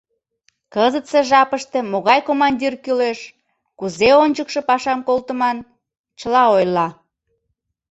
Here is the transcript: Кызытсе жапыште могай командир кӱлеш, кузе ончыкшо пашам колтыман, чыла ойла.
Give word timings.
Кызытсе 0.73 1.19
жапыште 1.29 1.79
могай 1.91 2.19
командир 2.27 2.73
кӱлеш, 2.83 3.19
кузе 3.79 4.09
ончыкшо 4.23 4.59
пашам 4.69 4.99
колтыман, 5.07 5.57
чыла 6.19 6.43
ойла. 6.55 6.87